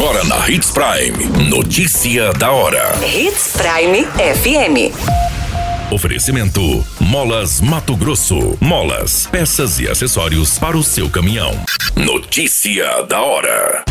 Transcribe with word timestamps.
Agora 0.00 0.24
na 0.24 0.48
Hits 0.48 0.70
Prime. 0.70 1.50
Notícia 1.50 2.32
da 2.32 2.50
hora. 2.50 2.98
Hits 3.04 3.52
Prime 3.52 4.06
FM. 4.06 4.96
Oferecimento: 5.92 6.82
Molas 6.98 7.60
Mato 7.60 7.94
Grosso. 7.94 8.56
Molas, 8.62 9.26
peças 9.26 9.78
e 9.78 9.86
acessórios 9.86 10.58
para 10.58 10.74
o 10.74 10.82
seu 10.82 11.10
caminhão. 11.10 11.52
Notícia 11.94 13.02
da 13.02 13.20
hora. 13.20 13.84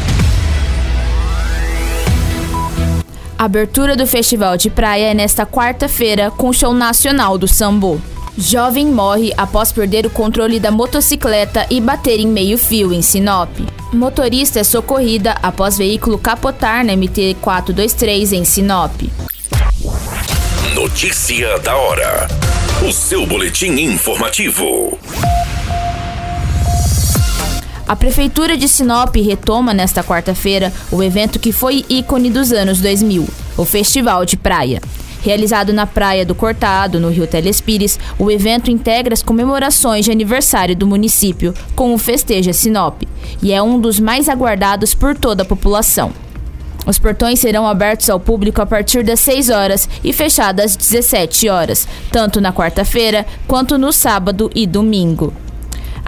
A 3.38 3.46
abertura 3.46 3.96
do 3.96 4.08
Festival 4.08 4.58
de 4.58 4.72
Praia 4.72 5.12
é 5.12 5.14
nesta 5.14 5.46
quarta-feira 5.46 6.32
com 6.32 6.50
o 6.50 6.54
show 6.54 6.74
nacional 6.74 7.38
do 7.38 7.48
Sambo. 7.48 8.02
Jovem 8.40 8.86
morre 8.86 9.34
após 9.36 9.70
perder 9.74 10.06
o 10.06 10.10
controle 10.10 10.62
da 10.62 10.72
motocicleta 10.72 11.68
e 11.70 11.82
bater 11.82 12.22
em 12.22 12.28
meio-fio 12.28 12.94
em 12.94 13.02
Sinop. 13.02 13.50
Motorista 13.92 14.62
é 14.62 14.64
socorrida 14.64 15.34
após 15.44 15.78
veículo 15.78 16.18
capotar 16.18 16.86
na 16.86 16.96
MT 16.96 17.36
423 17.42 18.32
em 18.32 18.46
Sinop. 18.46 18.94
Notícia 20.74 21.60
da 21.60 21.76
hora. 21.76 22.30
O 22.88 22.94
seu 22.94 23.28
boletim 23.28 23.72
informativo. 23.72 24.98
A 27.86 27.96
Prefeitura 27.98 28.56
de 28.56 28.70
Sinop 28.70 29.14
retoma 29.18 29.74
nesta 29.74 30.02
quarta-feira 30.02 30.72
o 30.90 31.04
evento 31.04 31.40
que 31.40 31.52
foi 31.52 31.84
ícone 31.90 32.30
dos 32.30 32.54
anos 32.54 32.80
2000, 32.80 33.28
o 33.58 33.66
Festival 33.66 34.24
de 34.24 34.38
Praia. 34.38 34.80
Realizado 35.22 35.74
na 35.74 35.86
Praia 35.86 36.26
do 36.26 36.34
Cortado, 36.34 37.00
no 37.00 37.10
Rio 37.10 37.28
Telespires, 37.28 38.00
o 38.18 38.32
evento 38.32 38.72
integra 38.72 39.14
as 39.14 39.22
comemorações 39.22 40.06
de 40.06 40.12
aniversário 40.12 40.76
do 40.76 40.88
município 40.88 41.54
com 41.76 41.94
o 41.94 41.98
Festeja 41.98 42.54
Sinop 42.54 43.04
e 43.42 43.52
é 43.52 43.62
um 43.62 43.80
dos 43.80 44.00
mais 44.00 44.30
aguardados 44.30 44.94
por 44.94 45.18
toda 45.18 45.44
a 45.44 45.46
população. 45.46 46.12
Os 46.86 46.98
portões 46.98 47.40
serão 47.40 47.68
abertos 47.68 48.10
ao 48.10 48.20
público 48.20 48.62
a 48.62 48.66
partir 48.66 49.04
das 49.04 49.20
6 49.20 49.50
horas 49.50 49.90
e 50.04 50.14
fechados 50.14 50.64
às 50.64 50.76
17 50.76 51.50
horas, 51.50 51.88
tanto 52.12 52.40
na 52.40 52.54
quarta-feira 52.54 53.26
quanto 53.46 53.78
no 53.78 53.92
sábado 53.92 54.50
e 54.56 54.66
domingo. 54.66 55.34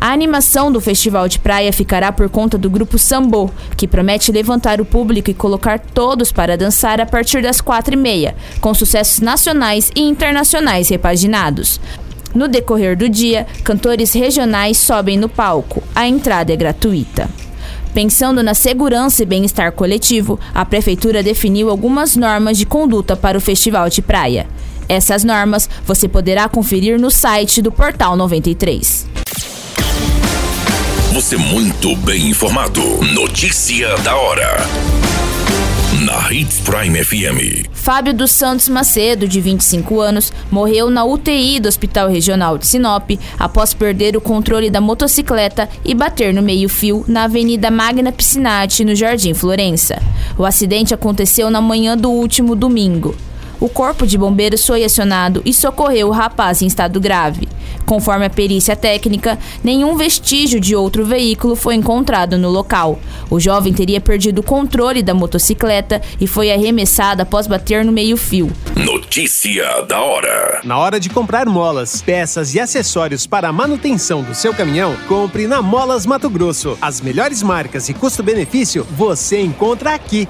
A 0.01 0.11
animação 0.13 0.71
do 0.71 0.81
Festival 0.81 1.27
de 1.27 1.37
Praia 1.37 1.71
ficará 1.71 2.11
por 2.11 2.27
conta 2.27 2.57
do 2.57 2.71
grupo 2.71 2.97
Sambo, 2.97 3.53
que 3.77 3.87
promete 3.87 4.31
levantar 4.31 4.81
o 4.81 4.85
público 4.85 5.29
e 5.29 5.33
colocar 5.35 5.77
todos 5.77 6.31
para 6.31 6.57
dançar 6.57 6.99
a 6.99 7.05
partir 7.05 7.43
das 7.43 7.61
quatro 7.61 7.93
e 7.93 7.97
meia, 7.97 8.35
com 8.59 8.73
sucessos 8.73 9.19
nacionais 9.19 9.91
e 9.95 10.01
internacionais 10.01 10.89
repaginados. 10.89 11.79
No 12.33 12.47
decorrer 12.47 12.97
do 12.97 13.07
dia, 13.07 13.45
cantores 13.63 14.11
regionais 14.13 14.79
sobem 14.79 15.19
no 15.19 15.29
palco. 15.29 15.83
A 15.93 16.07
entrada 16.07 16.51
é 16.51 16.55
gratuita. 16.55 17.29
Pensando 17.93 18.41
na 18.41 18.55
segurança 18.55 19.21
e 19.21 19.25
bem-estar 19.27 19.71
coletivo, 19.71 20.39
a 20.51 20.65
Prefeitura 20.65 21.21
definiu 21.21 21.69
algumas 21.69 22.15
normas 22.15 22.57
de 22.57 22.65
conduta 22.65 23.15
para 23.15 23.37
o 23.37 23.41
Festival 23.41 23.87
de 23.87 24.01
Praia. 24.01 24.47
Essas 24.89 25.23
normas 25.23 25.69
você 25.85 26.07
poderá 26.07 26.49
conferir 26.49 26.99
no 26.99 27.11
site 27.11 27.61
do 27.61 27.71
Portal 27.71 28.15
93. 28.15 29.20
Você 31.21 31.37
muito 31.37 31.95
bem 31.97 32.29
informado. 32.29 32.81
Notícia 33.13 33.95
da 33.97 34.15
hora. 34.15 34.57
Na 36.03 36.33
Hits 36.33 36.61
Prime 36.61 37.03
FM. 37.03 37.69
Fábio 37.71 38.11
dos 38.11 38.31
Santos 38.31 38.67
Macedo, 38.67 39.27
de 39.27 39.39
25 39.39 39.99
anos, 39.99 40.33
morreu 40.49 40.89
na 40.89 41.05
UTI 41.05 41.59
do 41.59 41.69
Hospital 41.69 42.09
Regional 42.09 42.57
de 42.57 42.65
Sinop 42.65 43.11
após 43.37 43.71
perder 43.71 44.17
o 44.17 44.21
controle 44.21 44.71
da 44.71 44.81
motocicleta 44.81 45.69
e 45.85 45.93
bater 45.93 46.33
no 46.33 46.41
meio-fio 46.41 47.05
na 47.07 47.25
Avenida 47.25 47.69
Magna 47.69 48.11
Piscinati, 48.11 48.83
no 48.83 48.95
Jardim 48.95 49.35
Florença. 49.35 50.01
O 50.35 50.43
acidente 50.43 50.91
aconteceu 50.91 51.51
na 51.51 51.61
manhã 51.61 51.95
do 51.95 52.09
último 52.09 52.55
domingo. 52.55 53.15
O 53.59 53.69
corpo 53.69 54.07
de 54.07 54.17
bombeiros 54.17 54.65
foi 54.65 54.83
acionado 54.83 55.43
e 55.45 55.53
socorreu 55.53 56.07
o 56.07 56.11
rapaz 56.11 56.63
em 56.63 56.65
estado 56.65 56.99
grave. 56.99 57.47
Conforme 57.91 58.25
a 58.25 58.29
perícia 58.29 58.73
técnica, 58.73 59.37
nenhum 59.61 59.97
vestígio 59.97 60.61
de 60.61 60.73
outro 60.73 61.03
veículo 61.03 61.57
foi 61.57 61.75
encontrado 61.75 62.37
no 62.37 62.49
local. 62.49 62.97
O 63.29 63.37
jovem 63.37 63.73
teria 63.73 63.99
perdido 63.99 64.39
o 64.39 64.43
controle 64.43 65.03
da 65.03 65.13
motocicleta 65.13 66.01
e 66.17 66.25
foi 66.25 66.53
arremessado 66.53 67.21
após 67.21 67.47
bater 67.47 67.83
no 67.83 67.91
meio-fio. 67.91 68.49
Notícia 68.77 69.81
da 69.81 69.99
hora. 69.99 70.61
Na 70.63 70.77
hora 70.77 71.01
de 71.01 71.09
comprar 71.09 71.45
molas, 71.47 72.01
peças 72.01 72.55
e 72.55 72.61
acessórios 72.61 73.27
para 73.27 73.49
a 73.49 73.51
manutenção 73.51 74.23
do 74.23 74.33
seu 74.33 74.53
caminhão, 74.53 74.95
compre 75.09 75.45
na 75.45 75.61
Molas 75.61 76.05
Mato 76.05 76.29
Grosso. 76.29 76.77
As 76.81 77.01
melhores 77.01 77.43
marcas 77.43 77.89
e 77.89 77.93
custo-benefício 77.93 78.87
você 78.89 79.41
encontra 79.41 79.93
aqui. 79.93 80.29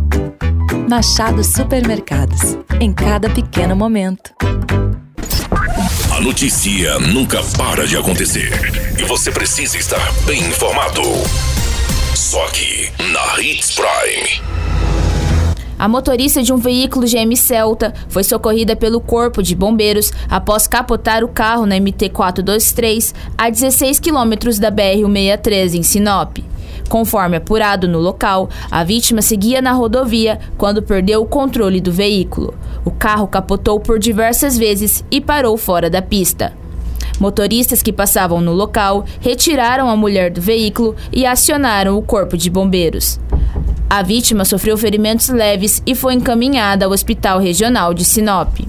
Machado 0.89 1.43
Supermercados. 1.43 2.57
Em 2.79 2.93
cada 2.93 3.29
pequeno 3.29 3.75
momento. 3.75 4.31
A 6.15 6.21
notícia 6.21 6.97
nunca 6.99 7.41
para 7.57 7.85
de 7.85 7.97
acontecer. 7.97 8.51
E 8.97 9.03
você 9.03 9.31
precisa 9.31 9.77
estar 9.77 10.11
bem 10.25 10.39
informado. 10.39 11.01
Só 12.15 12.45
aqui, 12.45 12.89
na 13.11 13.41
Hits 13.41 13.71
Prime. 13.75 14.41
A 15.77 15.87
motorista 15.87 16.43
de 16.43 16.53
um 16.53 16.57
veículo 16.57 17.07
GM 17.07 17.35
Celta 17.35 17.93
foi 18.07 18.23
socorrida 18.23 18.75
pelo 18.75 19.01
Corpo 19.01 19.41
de 19.41 19.55
Bombeiros 19.55 20.13
após 20.29 20.67
capotar 20.67 21.23
o 21.23 21.27
carro 21.27 21.65
na 21.65 21.79
MT 21.79 22.09
423 22.09 23.15
a 23.37 23.49
16 23.49 23.99
quilômetros 23.99 24.59
da 24.59 24.71
BR-163 24.71 25.73
em 25.73 25.83
Sinop. 25.83 26.50
Conforme 26.91 27.37
apurado 27.37 27.87
no 27.87 27.99
local, 27.99 28.49
a 28.69 28.83
vítima 28.83 29.21
seguia 29.21 29.61
na 29.61 29.71
rodovia 29.71 30.37
quando 30.57 30.81
perdeu 30.81 31.21
o 31.21 31.25
controle 31.25 31.79
do 31.79 31.89
veículo. 31.89 32.53
O 32.83 32.91
carro 32.91 33.29
capotou 33.29 33.79
por 33.79 33.97
diversas 33.97 34.57
vezes 34.57 35.01
e 35.09 35.21
parou 35.21 35.55
fora 35.55 35.89
da 35.89 36.01
pista. 36.01 36.51
Motoristas 37.17 37.81
que 37.81 37.93
passavam 37.93 38.41
no 38.41 38.51
local 38.51 39.05
retiraram 39.21 39.89
a 39.89 39.95
mulher 39.95 40.31
do 40.31 40.41
veículo 40.41 40.93
e 41.13 41.25
acionaram 41.25 41.97
o 41.97 42.01
corpo 42.01 42.35
de 42.35 42.49
bombeiros. 42.49 43.17
A 43.89 44.01
vítima 44.03 44.43
sofreu 44.43 44.77
ferimentos 44.77 45.29
leves 45.29 45.81
e 45.85 45.95
foi 45.95 46.15
encaminhada 46.15 46.83
ao 46.83 46.91
Hospital 46.91 47.39
Regional 47.39 47.93
de 47.93 48.03
Sinop. 48.03 48.59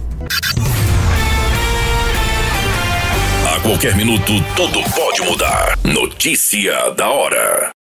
A 3.49 3.61
qualquer 3.63 3.97
minuto, 3.97 4.33
tudo 4.55 4.81
pode 4.95 5.23
mudar. 5.23 5.77
Notícia 5.83 6.91
da 6.97 7.11
hora. 7.11 7.73